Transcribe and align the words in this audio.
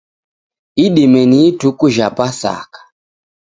Idime 0.85 1.21
ni 1.29 1.39
ituku 1.49 1.85
jha 1.95 2.09
pasaka 2.17 2.79